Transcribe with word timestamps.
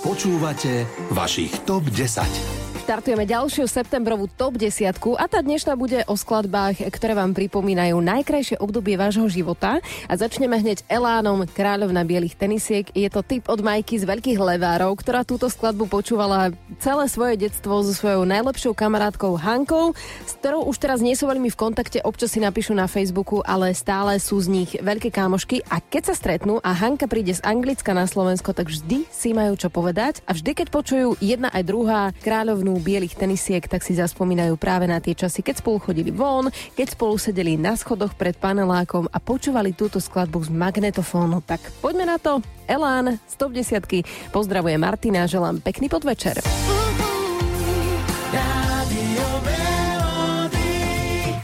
Počúvate 0.00 0.88
vašich 1.12 1.68
TOP 1.68 1.84
10. 1.92 2.69
Startujeme 2.80 3.28
ďalšiu 3.28 3.68
septembrovú 3.68 4.24
top 4.24 4.56
10 4.56 4.96
a 5.20 5.24
tá 5.28 5.44
dnešná 5.44 5.76
bude 5.76 6.00
o 6.08 6.16
skladbách, 6.16 6.80
ktoré 6.88 7.12
vám 7.12 7.36
pripomínajú 7.36 8.00
najkrajšie 8.00 8.56
obdobie 8.56 8.96
vášho 8.96 9.28
života. 9.28 9.84
A 10.08 10.12
začneme 10.16 10.56
hneď 10.56 10.80
Elánom, 10.88 11.44
kráľovna 11.44 12.08
bielých 12.08 12.40
tenisiek. 12.40 12.88
Je 12.96 13.06
to 13.12 13.20
typ 13.20 13.52
od 13.52 13.60
Majky 13.60 14.00
z 14.00 14.08
Veľkých 14.08 14.40
levárov, 14.40 14.96
ktorá 14.96 15.28
túto 15.28 15.52
skladbu 15.52 15.92
počúvala 15.92 16.56
celé 16.80 17.04
svoje 17.12 17.46
detstvo 17.46 17.84
so 17.84 17.92
svojou 17.92 18.24
najlepšou 18.24 18.72
kamarátkou 18.72 19.36
Hankou, 19.36 19.92
s 20.24 20.32
ktorou 20.40 20.64
už 20.64 20.80
teraz 20.80 21.04
nie 21.04 21.12
sú 21.12 21.28
veľmi 21.28 21.52
v 21.52 21.60
kontakte, 21.60 22.00
občas 22.00 22.32
si 22.32 22.40
napíšu 22.40 22.72
na 22.72 22.88
Facebooku, 22.88 23.44
ale 23.44 23.76
stále 23.76 24.16
sú 24.16 24.40
z 24.40 24.48
nich 24.48 24.70
veľké 24.80 25.12
kámošky 25.12 25.68
a 25.68 25.84
keď 25.84 26.10
sa 26.10 26.14
stretnú 26.16 26.64
a 26.64 26.72
Hanka 26.72 27.04
príde 27.12 27.36
z 27.36 27.44
Anglicka 27.44 27.92
na 27.92 28.08
Slovensko, 28.08 28.56
tak 28.56 28.72
vždy 28.72 29.04
si 29.12 29.36
majú 29.36 29.52
čo 29.60 29.68
povedať 29.68 30.24
a 30.24 30.32
vždy, 30.32 30.64
keď 30.64 30.66
počujú 30.72 31.08
jedna 31.20 31.52
aj 31.52 31.62
druhá 31.68 32.00
kráľovnú 32.24 32.69
bielých 32.78 33.18
tenisiek, 33.18 33.66
tak 33.66 33.82
si 33.82 33.98
zaspomínajú 33.98 34.54
práve 34.54 34.86
na 34.86 35.02
tie 35.02 35.18
časy, 35.18 35.42
keď 35.42 35.58
spolu 35.58 35.82
chodili 35.82 36.14
von, 36.14 36.52
keď 36.78 36.94
spolu 36.94 37.18
sedeli 37.18 37.58
na 37.58 37.74
schodoch 37.74 38.14
pred 38.14 38.38
panelákom 38.38 39.10
a 39.10 39.18
počúvali 39.18 39.74
túto 39.74 39.98
skladbu 39.98 40.46
z 40.46 40.54
magnetofónu. 40.54 41.42
Tak 41.42 41.58
poďme 41.82 42.06
na 42.06 42.22
to. 42.22 42.38
Elán, 42.70 43.18
110. 43.34 44.30
Pozdravuje 44.30 44.78
Martina, 44.78 45.26
želám 45.26 45.58
pekný 45.58 45.90
podvečer. 45.90 46.38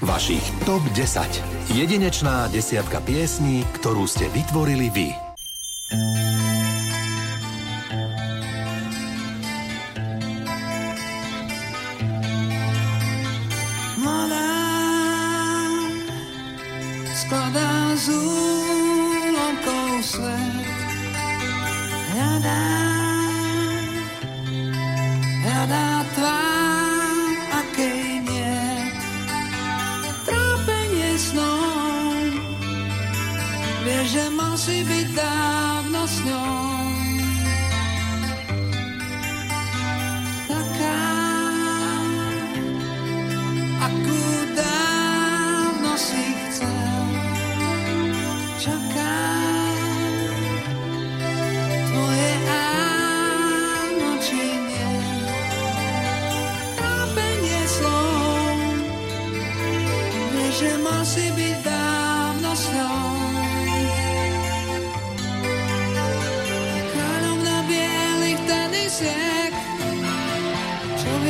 Vašich 0.06 0.46
TOP 0.62 0.80
10. 0.94 1.74
Jedinečná 1.74 2.46
desiatka 2.54 3.02
piesní, 3.02 3.66
ktorú 3.74 4.06
ste 4.06 4.30
vytvorili 4.30 4.86
vy. 4.94 5.25
Že 34.06 34.30
mal 34.30 34.54
si 34.54 34.86
byť 34.86 35.06
dávno 35.18 36.06
s 36.06 36.22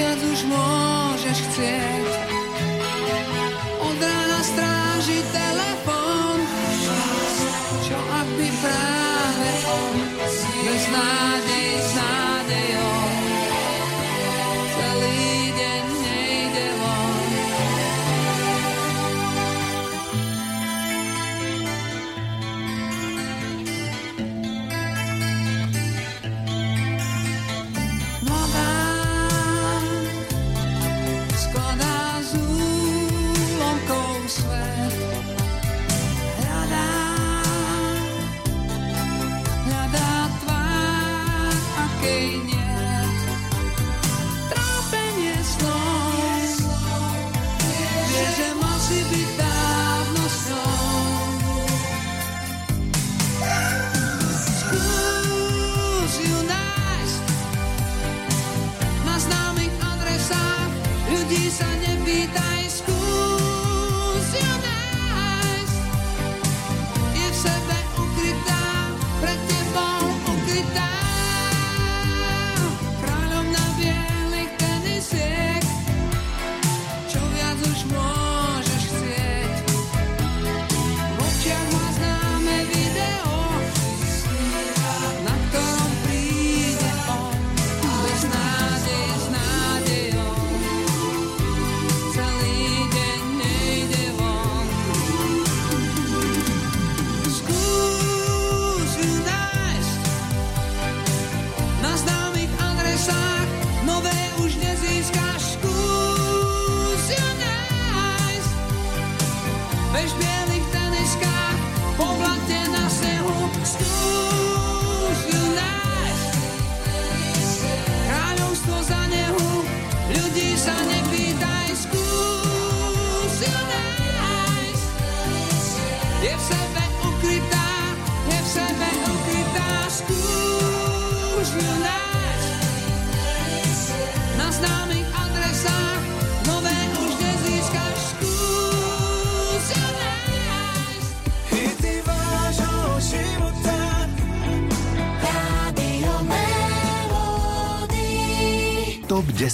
viac 0.07 0.23
už 0.23 0.41
môžeš 0.47 1.39
chcieť. 1.51 2.07
Od 3.83 3.99
rána 3.99 4.41
stráži 4.47 5.19
telefon, 5.35 6.39
čo 7.83 7.99
ak 7.99 8.29
by 8.39 8.49
práve 8.63 9.51
on 9.67 9.97
bez 10.63 10.85
nádej 10.95 11.71
s 11.83 11.91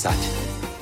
10. 0.03 0.11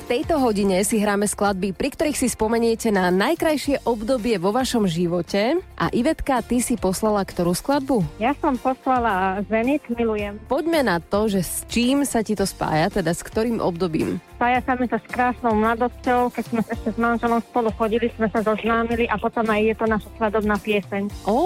V 0.01 0.19
tejto 0.19 0.43
hodine 0.43 0.81
si 0.83 0.99
hráme 0.99 1.23
skladby, 1.23 1.71
pri 1.71 1.93
ktorých 1.93 2.19
si 2.19 2.27
spomeniete 2.27 2.91
na 2.91 3.07
najkrajšie 3.13 3.87
obdobie 3.87 4.35
vo 4.35 4.51
vašom 4.51 4.83
živote. 4.83 5.55
A 5.79 5.87
Ivetka, 5.93 6.43
ty 6.43 6.59
si 6.59 6.75
poslala 6.75 7.23
ktorú 7.23 7.55
skladbu? 7.55 8.03
Ja 8.19 8.35
som 8.43 8.59
poslala 8.59 9.39
Zenit, 9.47 9.85
milujem. 9.87 10.35
Poďme 10.51 10.83
na 10.83 10.97
to, 10.99 11.31
že 11.31 11.39
s 11.39 11.63
čím 11.71 12.03
sa 12.03 12.27
ti 12.27 12.35
to 12.35 12.43
spája, 12.43 12.91
teda 12.91 13.15
s 13.15 13.23
ktorým 13.23 13.63
obdobím. 13.63 14.19
Spája 14.35 14.59
sa 14.67 14.73
mi 14.75 14.89
to 14.89 14.99
s 14.99 15.05
krásnou 15.07 15.53
mladosťou, 15.55 16.33
keď 16.33 16.43
sme 16.49 16.61
ešte 16.65 16.89
s 16.91 16.97
manželom 16.97 17.39
spolu 17.45 17.69
chodili, 17.77 18.11
sme 18.17 18.27
sa 18.33 18.41
zoznámili 18.43 19.05
a 19.07 19.15
potom 19.15 19.47
aj 19.47 19.61
je 19.63 19.75
to 19.79 19.85
naša 19.87 20.09
svadobná 20.17 20.55
pieseň. 20.59 21.03
Ó, 21.23 21.37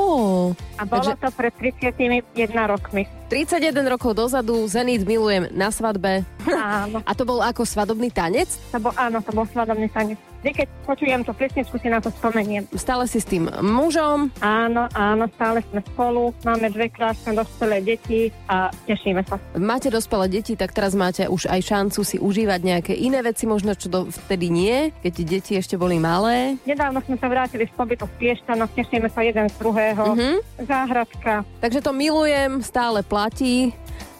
A 0.79 0.87
bolo 0.87 1.13
Takže- 1.13 1.21
to 1.21 1.29
pred 1.37 1.53
31 1.59 2.65
rokmi. 2.65 3.03
31 3.35 3.83
rokov 3.91 4.15
dozadu, 4.15 4.63
Zenit 4.63 5.03
milujem 5.03 5.51
na 5.51 5.67
svadbe. 5.67 6.23
Áno, 6.47 7.03
A 7.03 7.11
to 7.11 7.27
bol 7.27 7.43
ako 7.43 7.67
svadobný 7.67 8.07
tanec? 8.07 8.47
to 8.71 8.79
bol, 8.79 8.95
áno, 8.95 9.19
to 9.19 9.35
bol 9.35 9.43
svadobný 9.43 9.91
tanec. 9.91 10.15
Vždy, 10.45 10.61
keď 10.61 10.69
počujem 10.85 11.21
to 11.25 11.33
pesničku, 11.33 11.73
si 11.81 11.89
na 11.89 11.97
to 11.97 12.13
spomeniem. 12.13 12.69
Stále 12.77 13.09
si 13.09 13.17
s 13.17 13.25
tým 13.25 13.49
mužom. 13.65 14.29
Áno, 14.45 14.85
áno, 14.93 15.25
stále 15.33 15.65
sme 15.73 15.81
spolu, 15.81 16.37
máme 16.45 16.69
dve 16.69 16.93
krásne 16.93 17.33
dospelé 17.33 17.81
deti 17.81 18.29
a 18.45 18.69
tešíme 18.85 19.25
sa. 19.25 19.41
Máte 19.57 19.89
dospelé 19.89 20.29
deti, 20.29 20.53
tak 20.53 20.69
teraz 20.69 20.93
máte 20.93 21.25
už 21.25 21.49
aj 21.49 21.65
šancu 21.65 22.05
si 22.05 22.21
užívať 22.21 22.61
nejaké 22.61 22.93
iné 22.93 23.25
veci, 23.25 23.49
možno 23.49 23.73
čo 23.73 23.89
do 23.89 24.05
vtedy 24.05 24.53
nie, 24.53 24.93
keď 25.01 25.13
deti 25.25 25.57
ešte 25.57 25.81
boli 25.81 25.97
malé. 25.97 26.61
Nedávno 26.61 27.01
sme 27.01 27.17
sa 27.17 27.25
vrátili 27.25 27.65
z 27.65 27.73
pobytu 27.73 28.05
v 28.05 28.13
Piešťanoch, 28.21 28.69
tešíme 28.77 29.09
sa 29.09 29.25
jeden 29.25 29.49
z 29.49 29.55
druhého. 29.57 30.13
Mhm. 30.13 30.61
Záhradka, 30.69 31.41
Takže 31.57 31.81
to 31.81 31.89
milujem, 31.89 32.61
stále 32.61 33.01
platí. 33.01 33.73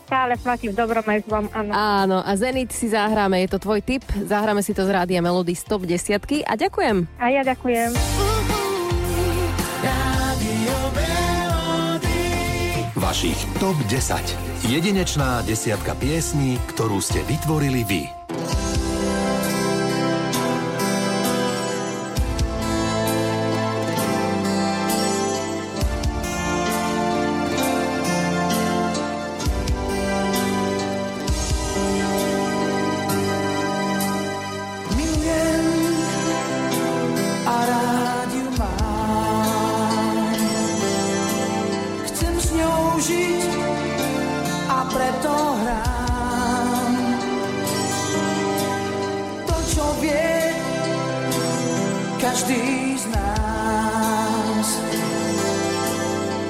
Stále 0.06 0.38
platí 0.38 0.70
v 0.70 0.78
dobrom 0.78 1.02
aj 1.02 1.20
zlom, 1.26 1.46
áno. 1.50 1.72
Áno, 1.74 2.18
a 2.22 2.32
Zenit 2.38 2.70
si 2.70 2.88
zahráme, 2.88 3.42
je 3.44 3.50
to 3.58 3.60
tvoj 3.60 3.82
tip. 3.82 4.06
Zahráme 4.14 4.62
si 4.62 4.78
to 4.78 4.86
z 4.86 4.94
rádia 4.94 5.20
Melody 5.20 5.58
Stop 5.58 5.90
10 5.90 6.46
a 6.46 6.54
ďakujem. 6.54 7.10
A 7.18 7.26
ja 7.34 7.42
ďakujem. 7.42 7.90
Vašich 12.96 13.38
TOP 13.62 13.78
10. 13.86 14.72
Jedinečná 14.72 15.46
desiatka 15.46 15.94
piesní, 15.94 16.58
ktorú 16.74 16.98
ste 16.98 17.22
vytvorili 17.30 17.86
vy. 17.86 18.25
S 42.96 42.98
ňou 42.98 43.04
žiť 43.04 43.44
a 44.72 44.80
preto 44.88 45.34
hrám. 45.36 46.96
To, 49.52 49.58
čo 49.68 49.86
vie 50.00 50.56
každý 52.24 52.96
z 52.96 53.06
nás. 53.12 54.68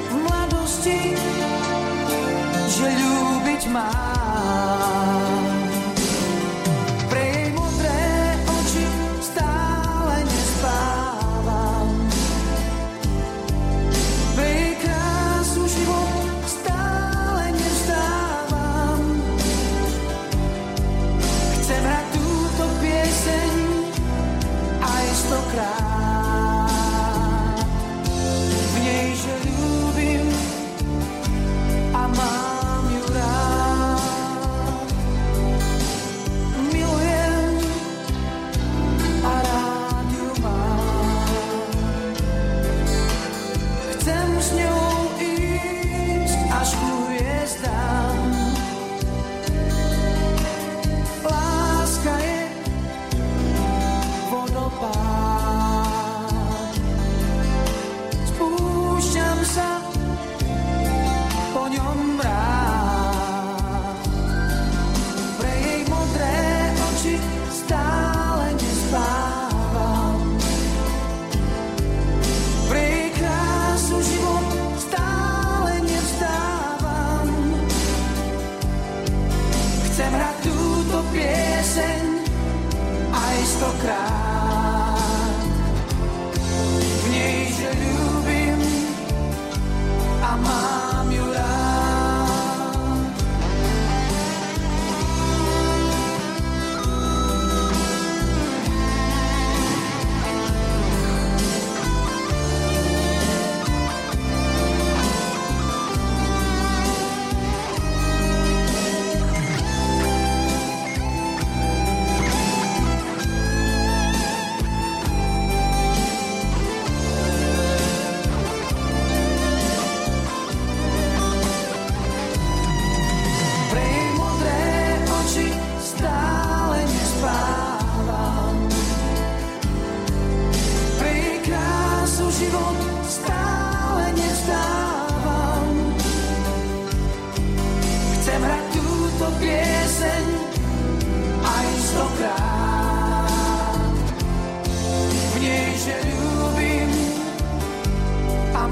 V 0.06 0.14
mladosti, 0.22 1.18
že 2.70 2.88
ľúbiť 2.94 3.62
mám. 3.74 4.05
Aj 25.56 25.85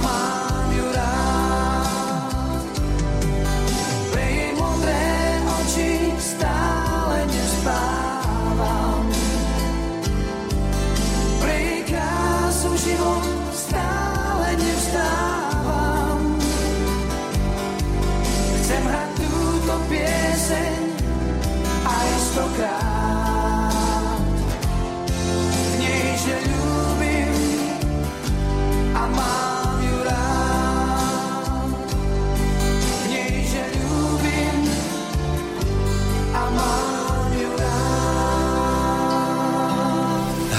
a 0.02 0.33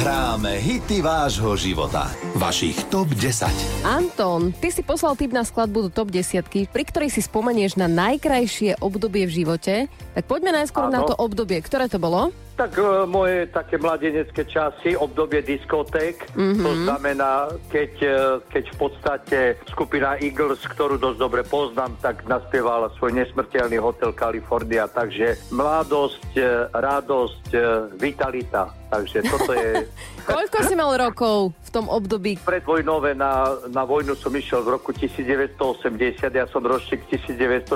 Hráme 0.04 0.60
hity 0.60 1.00
vášho 1.00 1.56
života. 1.56 2.12
Vašich 2.36 2.76
TOP 2.92 3.08
10. 3.16 3.88
Anton, 3.88 4.52
ty 4.52 4.68
si 4.68 4.84
poslal 4.84 5.16
tip 5.16 5.32
na 5.32 5.48
skladbu 5.48 5.88
do 5.88 5.90
top 5.96 6.12
10, 6.12 6.44
pri 6.68 6.84
ktorej 6.84 7.08
si 7.08 7.24
spomenieš 7.24 7.80
na 7.80 7.88
najkrajšie 7.88 8.84
obdobie 8.84 9.24
v 9.24 9.32
živote. 9.32 9.88
Tak 10.12 10.28
poďme 10.28 10.60
najskôr 10.60 10.92
Áno. 10.92 10.92
na 10.92 11.00
to 11.08 11.16
obdobie. 11.16 11.56
Ktoré 11.64 11.88
to 11.88 11.96
bolo? 11.96 12.36
Tak 12.60 12.76
e, 12.76 13.08
moje 13.08 13.48
také 13.48 13.80
mladenecké 13.80 14.44
časy, 14.44 14.92
obdobie 14.92 15.40
diskoték, 15.40 16.36
mm-hmm. 16.36 16.60
to 16.60 16.70
znamená, 16.84 17.32
keď, 17.72 17.92
e, 18.04 18.16
keď 18.52 18.64
v 18.70 18.76
podstate 18.76 19.38
skupina 19.72 20.20
Eagles, 20.20 20.60
ktorú 20.68 21.00
dosť 21.00 21.18
dobre 21.18 21.42
poznám, 21.48 21.96
tak 22.04 22.28
naspievala 22.28 22.92
svoj 23.00 23.16
nesmrteľný 23.24 23.80
hotel 23.80 24.12
California, 24.12 24.84
takže 24.84 25.48
mladosť, 25.48 26.30
e, 26.36 26.68
radosť, 26.76 27.46
e, 27.56 27.60
vitalita. 27.96 28.83
Takže 28.90 29.18
toto 29.26 29.52
je... 29.52 29.88
Koľko 30.28 30.58
si 30.64 30.74
mal 30.76 30.92
rokov 30.96 31.52
v 31.52 31.70
tom 31.70 31.86
období? 31.92 32.40
Predvojnové 32.40 33.12
na, 33.12 33.52
na 33.68 33.84
vojnu 33.84 34.16
som 34.16 34.32
išiel 34.32 34.64
v 34.64 34.80
roku 34.80 34.90
1980, 34.96 36.32
ja 36.32 36.46
som 36.48 36.64
ročník 36.64 37.04
1960, 37.12 37.68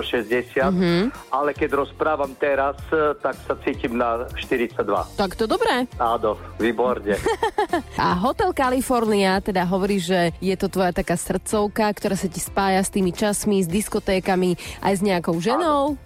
mm-hmm. 0.64 1.02
ale 1.28 1.52
keď 1.52 1.84
rozprávam 1.84 2.32
teraz, 2.40 2.80
e, 2.88 3.12
tak 3.20 3.36
sa 3.44 3.54
cítim 3.60 4.00
na 4.00 4.24
42. 4.32 4.80
Tak 5.18 5.36
to 5.36 5.44
dobré. 5.44 5.84
Áno, 6.00 6.40
výborne. 6.56 7.20
A 8.00 8.16
Hotel 8.16 8.54
California 8.56 9.36
teda 9.44 9.68
hovorí, 9.68 10.00
že 10.00 10.32
je 10.40 10.56
to 10.56 10.72
tvoja 10.72 10.94
taká 10.94 11.18
srdcovka, 11.18 11.92
ktorá 11.92 12.16
sa 12.16 12.32
ti 12.32 12.40
spája 12.40 12.80
s 12.80 12.88
tými 12.88 13.12
časmi, 13.12 13.60
s 13.60 13.68
diskotékami, 13.68 14.56
aj 14.80 14.92
s 14.94 15.02
nejakou 15.04 15.36
ženou. 15.36 16.00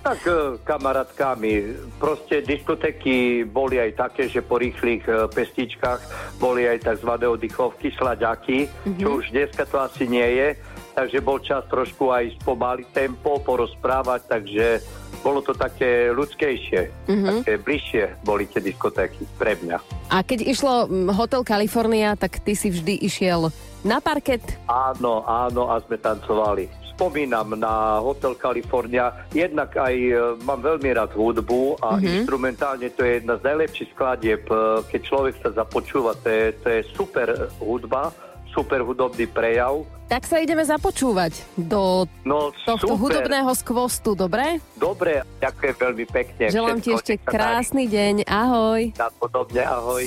tak 0.00 0.24
e, 0.24 0.56
kamarátkami. 0.64 1.52
Proste 2.00 2.40
diskotéky 2.40 3.44
boli 3.44 3.76
aj 3.76 4.08
také, 4.08 4.32
že 4.32 4.40
po 4.52 4.60
rýchlych 4.60 5.08
e, 5.08 5.24
pestičkách 5.32 6.00
boli 6.36 6.68
aj 6.68 6.84
tzv. 6.84 7.08
oddychovky, 7.08 7.88
slaďaky, 7.96 8.68
mm-hmm. 8.68 9.00
čo 9.00 9.08
už 9.16 9.32
dneska 9.32 9.64
to 9.64 9.80
asi 9.80 10.04
nie 10.04 10.28
je. 10.36 10.48
Takže 10.92 11.24
bol 11.24 11.40
čas 11.40 11.64
trošku 11.72 12.12
aj 12.12 12.36
spomaliť 12.44 12.92
tempo, 12.92 13.40
porozprávať, 13.40 14.28
takže 14.28 14.84
bolo 15.24 15.40
to 15.40 15.56
také 15.56 16.12
ľudskejšie, 16.12 17.08
mm-hmm. 17.08 17.40
také 17.40 17.54
bližšie 17.56 18.04
boli 18.28 18.44
tie 18.44 18.60
diskotéky 18.60 19.24
pre 19.40 19.56
mňa. 19.56 19.80
A 20.12 20.20
keď 20.20 20.44
išlo 20.44 20.84
Hotel 21.16 21.48
California, 21.48 22.12
tak 22.12 22.44
ty 22.44 22.52
si 22.52 22.68
vždy 22.68 23.08
išiel 23.08 23.48
na 23.88 24.04
parket? 24.04 24.44
Áno, 24.68 25.24
áno, 25.24 25.72
a 25.72 25.80
sme 25.80 25.96
tancovali 25.96 26.81
spomínam 27.02 27.58
na 27.58 27.98
Hotel 27.98 28.38
California. 28.38 29.26
Jednak 29.34 29.74
aj 29.74 29.90
e, 29.90 30.14
mám 30.46 30.62
veľmi 30.62 30.86
rád 30.94 31.10
hudbu 31.18 31.82
a 31.82 31.98
mm-hmm. 31.98 32.22
instrumentálne 32.22 32.86
to 32.94 33.02
je 33.02 33.18
jedna 33.18 33.42
z 33.42 33.42
najlepších 33.42 33.90
skladieb, 33.90 34.46
e, 34.46 34.86
keď 34.86 35.00
človek 35.02 35.34
sa 35.42 35.50
započúva. 35.50 36.14
To 36.22 36.28
je, 36.30 36.54
to 36.62 36.68
je 36.70 36.80
super 36.94 37.50
hudba, 37.58 38.14
super 38.54 38.86
hudobný 38.86 39.26
prejav. 39.26 39.82
Tak 40.06 40.30
sa 40.30 40.38
ideme 40.38 40.62
započúvať 40.62 41.42
do 41.58 42.06
no, 42.22 42.54
tohto 42.62 42.94
super. 42.94 43.02
hudobného 43.02 43.50
skvostu, 43.58 44.14
dobre? 44.14 44.62
Dobre, 44.78 45.26
ďakujem 45.42 45.74
veľmi 45.74 46.06
pekne. 46.06 46.54
Želám 46.54 46.78
ti 46.78 46.94
ešte 46.94 47.18
krásny 47.18 47.90
deň, 47.90 48.30
ahoj. 48.30 48.94
Napodobne, 48.94 49.66
ahoj. 49.66 50.06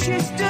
she's 0.00 0.30
doing. 0.30 0.49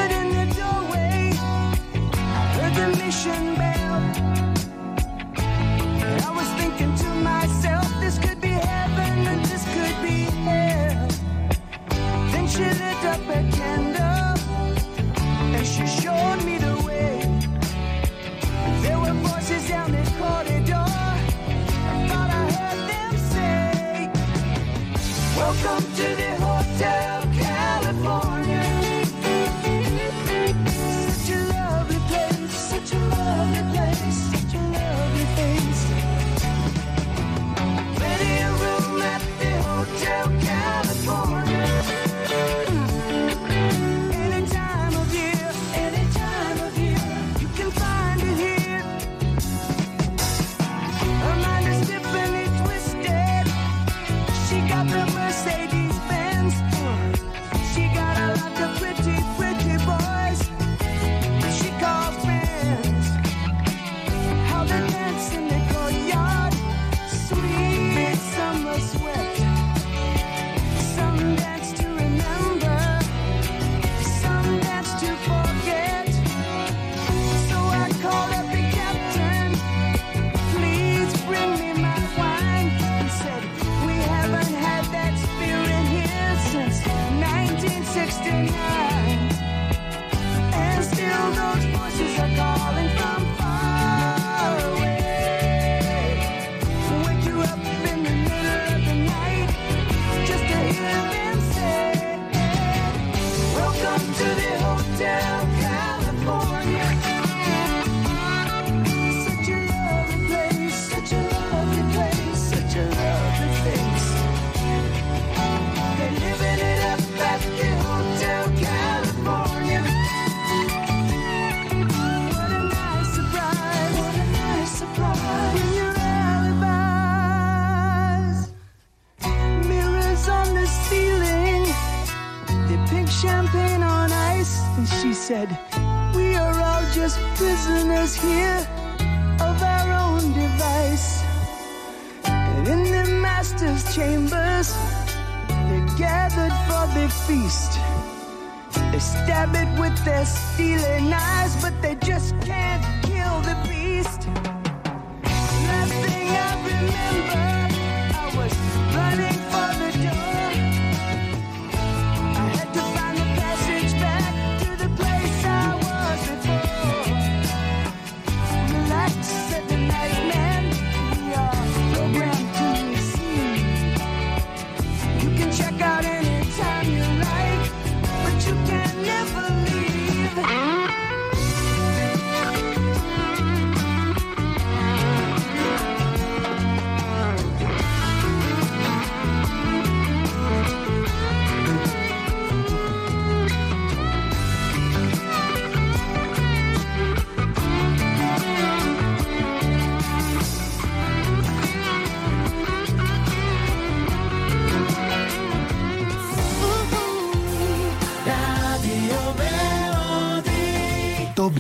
just 150.21 150.39
feeling 150.55 151.09
nice, 151.09 151.55
but 151.63 151.80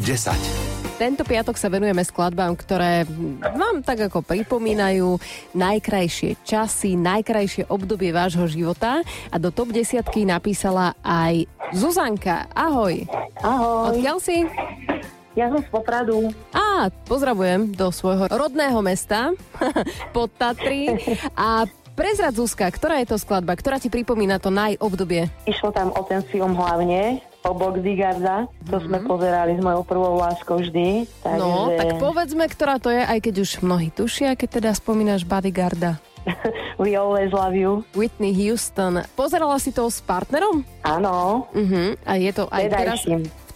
10. 0.00 0.32
Tento 0.96 1.24
piatok 1.24 1.56
sa 1.56 1.72
venujeme 1.72 2.00
skladbám, 2.00 2.52
ktoré 2.56 3.08
vám 3.40 3.80
tak 3.80 4.08
ako 4.08 4.20
pripomínajú 4.20 5.16
najkrajšie 5.52 6.40
časy, 6.44 6.92
najkrajšie 6.96 7.68
obdobie 7.72 8.12
vášho 8.12 8.44
života. 8.44 9.00
A 9.32 9.36
do 9.40 9.48
top 9.48 9.72
desiatky 9.72 10.28
napísala 10.28 10.92
aj 11.00 11.48
Zuzanka. 11.72 12.48
Ahoj. 12.52 13.08
Ahoj, 13.40 13.96
Odkiaľ 13.96 14.16
si? 14.20 14.44
ja 15.32 15.48
som 15.48 15.64
z 15.64 15.68
Popradu. 15.72 16.28
Á, 16.52 16.92
pozdravujem 17.08 17.72
do 17.72 17.88
svojho 17.88 18.28
rodného 18.28 18.76
mesta 18.84 19.32
pod 20.16 20.28
Tatry. 20.36 21.00
A 21.32 21.64
prezrad 21.96 22.36
Zuzka, 22.36 22.68
ktorá 22.68 23.00
je 23.00 23.08
to 23.08 23.16
skladba, 23.16 23.56
ktorá 23.56 23.80
ti 23.80 23.88
pripomína 23.88 24.36
to 24.36 24.52
najobdobie? 24.52 25.32
Išlo 25.48 25.72
tam 25.72 25.92
o 25.96 26.04
ten 26.04 26.20
film 26.28 26.56
hlavne, 26.56 27.24
o 27.44 27.50
Box 27.56 27.80
Zigarda. 27.80 28.48
To 28.68 28.76
sme 28.80 29.00
pozerali 29.04 29.56
s 29.56 29.60
mojou 29.64 29.82
prvou 29.84 30.20
láskou 30.20 30.60
vždy. 30.60 31.08
Takže... 31.24 31.40
No, 31.40 31.72
tak 31.72 31.96
povedzme, 31.96 32.44
ktorá 32.44 32.76
to 32.76 32.92
je, 32.92 33.00
aj 33.00 33.18
keď 33.24 33.34
už 33.40 33.50
mnohí 33.64 33.88
tušia, 33.92 34.36
keď 34.36 34.60
teda 34.60 34.70
spomínaš 34.76 35.24
Bodyguarda. 35.24 35.96
We 36.82 36.96
always 36.96 37.32
love 37.32 37.56
you. 37.56 37.80
Whitney 37.96 38.36
Houston. 38.36 39.00
Pozerala 39.16 39.56
si 39.56 39.72
to 39.72 39.88
s 39.88 40.04
partnerom? 40.04 40.64
Áno, 40.84 41.48
Uh-huh. 41.52 41.96
A 42.04 42.20
je 42.20 42.30
to 42.32 42.44
aj 42.52 42.64
teraz... 42.68 42.98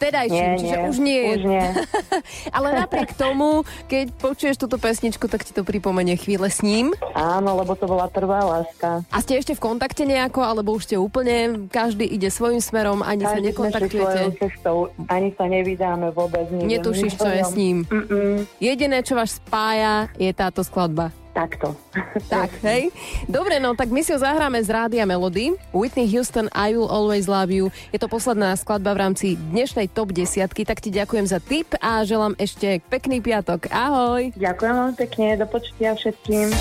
Vtedajším. 0.04 0.36
Nie, 0.36 0.58
čiže 0.58 0.76
nie, 0.76 0.84
už 0.84 0.96
nie. 1.00 1.22
už 1.32 1.42
nie. 1.46 1.66
Ale 2.56 2.76
napriek 2.76 3.16
tomu, 3.16 3.64
keď 3.86 4.12
počuješ 4.14 4.60
túto 4.60 4.76
pesničku, 4.76 5.24
tak 5.24 5.42
ti 5.42 5.50
to 5.50 5.64
pripomenie 5.64 6.14
chvíle 6.14 6.44
s 6.46 6.60
ním. 6.60 6.92
áno, 7.12 7.56
lebo 7.56 7.72
to 7.72 7.88
bola 7.88 8.04
prvá 8.06 8.44
láska. 8.44 9.00
A 9.08 9.16
ste 9.18 9.40
ešte 9.40 9.54
v 9.54 9.64
kontakte 9.64 10.04
nejako, 10.04 10.44
alebo 10.44 10.76
už 10.76 10.84
ste 10.84 10.96
úplne, 10.96 11.64
každý 11.66 12.04
ide 12.04 12.28
svojim 12.28 12.60
smerom, 12.60 13.00
ani 13.00 13.24
sa 13.24 13.40
Každý 13.40 13.48
svojou 13.48 13.48
nekontaktujete? 13.48 14.22
cestou, 14.36 14.76
ani 15.08 15.32
sa 15.32 15.48
nevydáme 15.48 16.12
vôbec. 16.12 16.44
nikde, 16.46 16.68
Netušíš, 16.68 17.16
čo 17.16 17.26
je 17.26 17.40
s 17.40 17.54
ním. 17.54 17.88
Mm-mm, 17.88 18.44
Jediné, 18.58 19.00
čo 19.00 19.16
vás 19.16 19.40
spája, 19.40 20.12
je 20.14 20.28
táto 20.30 20.60
skladba. 20.60 21.08
Takto. 21.34 21.74
Tak, 22.24 22.50
hej? 22.62 22.94
Dobre, 23.26 23.58
no 23.58 23.74
tak 23.74 23.90
my 23.90 24.00
si 24.00 24.14
ho 24.14 24.18
zahráme 24.18 24.62
z 24.62 24.70
Rádia 24.70 25.04
Melody. 25.04 25.54
Whitney 25.74 26.06
Houston, 26.14 26.46
I 26.54 26.72
Will 26.72 26.88
Always 26.88 27.26
Love 27.26 27.50
You. 27.50 27.74
Je 27.90 27.98
to 27.98 28.06
posledná 28.06 28.54
skladba 28.54 28.94
v 28.94 29.02
rámci 29.02 29.26
dnešnej 29.50 29.90
top 29.90 30.14
10 30.14 30.46
tak 30.64 30.78
ti 30.80 30.94
ďakujem 30.94 31.26
za 31.26 31.42
tip 31.42 31.68
a 31.82 32.06
želám 32.06 32.38
ešte 32.38 32.80
pekný 32.86 33.18
piatok. 33.18 33.68
Ahoj! 33.74 34.30
Ďakujem 34.38 34.74
vám 34.74 34.94
pekne, 34.94 35.26
do 35.36 35.46
počutia 35.50 35.98
všetkým. 35.98 36.54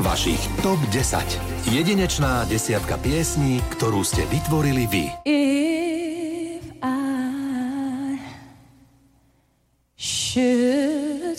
Vašich 0.00 0.42
TOP 0.60 0.80
10. 0.90 1.70
Jedinečná 1.70 2.44
desiatka 2.50 2.98
piesní, 2.98 3.62
ktorú 3.78 4.02
ste 4.02 4.26
vytvorili 4.26 4.84
vy. 4.90 5.04
If 5.24 5.99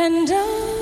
And 0.00 0.30
I 0.30 0.77